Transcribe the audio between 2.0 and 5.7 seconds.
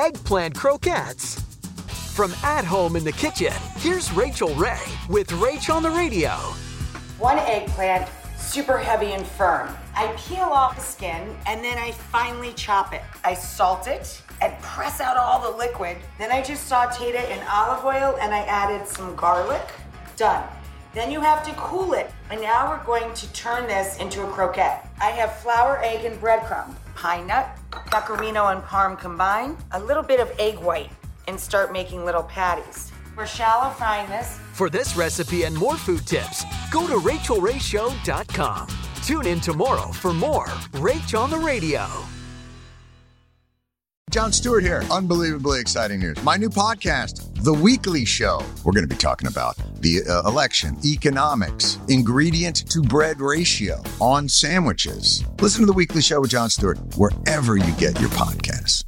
From at home in the kitchen, here's Rachael Ray with Rach